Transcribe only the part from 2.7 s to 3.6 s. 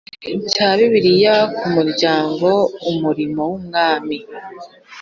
Umurimo w